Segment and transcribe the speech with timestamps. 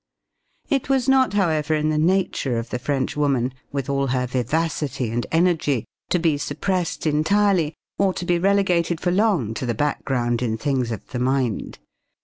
[0.67, 5.11] It was not, however, in the nature of the French woman, with all her vivacity
[5.11, 10.41] and energy, to be suppressed entirely or to be relegated for long to the background
[10.41, 11.77] in things of the mind.